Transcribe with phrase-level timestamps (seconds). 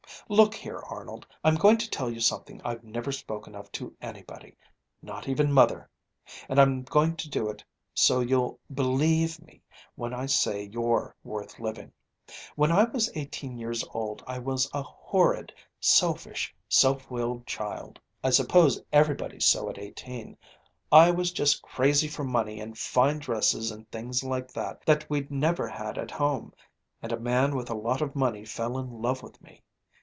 [0.29, 1.27] "Look here, Arnold.
[1.43, 4.55] I'm going to tell you something I've never spoken of to anybody...
[5.01, 5.89] not even Mother...
[6.47, 9.61] and I'm going to do it, so you'll believe me
[9.95, 11.91] when I say you're worth living.
[12.55, 17.99] When I was eighteen years old I was a horrid, selfish, self willed child.
[18.23, 20.37] I suppose everybody's so at eighteen.
[20.93, 25.29] I was just crazy for money and fine dresses and things like that, that we'd
[25.29, 26.53] never had at home;
[27.01, 29.61] and a man with a lot of money fell in love with me.